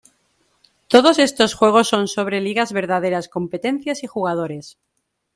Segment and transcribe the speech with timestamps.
[0.87, 4.79] Todos estos juegos son sobre ligas verdaderas, competencias y jugadores.